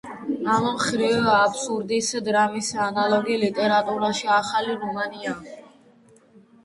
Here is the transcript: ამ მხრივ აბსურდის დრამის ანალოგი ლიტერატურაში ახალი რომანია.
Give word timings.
ამ 0.53 0.63
მხრივ 0.75 1.27
აბსურდის 1.33 2.09
დრამის 2.29 2.71
ანალოგი 2.87 3.39
ლიტერატურაში 3.43 4.31
ახალი 4.41 4.79
რომანია. 4.83 5.37